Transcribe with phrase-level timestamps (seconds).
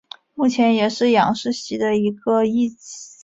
[0.33, 2.75] 目前也是杨氏蜥的一个次异名。